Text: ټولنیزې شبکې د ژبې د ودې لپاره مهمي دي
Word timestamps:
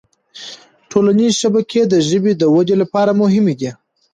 ټولنیزې 0.91 1.37
شبکې 1.41 1.81
د 1.87 1.93
ژبې 2.09 2.33
د 2.37 2.43
ودې 2.53 2.75
لپاره 2.81 3.11
مهمي 3.21 3.55
دي 3.59 3.71